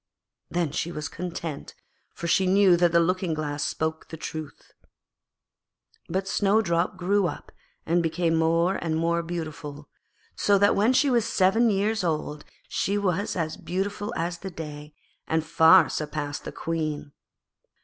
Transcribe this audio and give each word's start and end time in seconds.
Then 0.49 0.71
she 0.71 0.91
was 0.91 1.07
content, 1.07 1.75
for 2.15 2.25
she 2.27 2.47
knew 2.47 2.75
that 2.75 2.91
the 2.91 2.99
Looking 2.99 3.35
glass 3.35 3.63
spoke 3.63 4.07
the 4.07 4.17
truth. 4.17 4.73
But 6.09 6.27
Snowdrop 6.27 6.97
grew 6.97 7.27
up 7.27 7.51
and 7.85 8.01
became 8.01 8.33
more 8.33 8.77
and 8.83 8.95
more 8.95 9.21
beautiful, 9.21 9.89
so 10.35 10.57
that 10.57 10.75
when 10.75 10.91
she 10.93 11.11
was 11.11 11.25
seven 11.25 11.69
years 11.69 12.03
old 12.03 12.45
she 12.67 12.97
was 12.97 13.35
as 13.35 13.57
beautiful 13.57 14.11
as 14.17 14.39
the 14.39 14.49
day, 14.49 14.95
and 15.27 15.45
far 15.45 15.87
surpassed 15.87 16.45
the 16.45 16.51
Queen. 16.51 17.11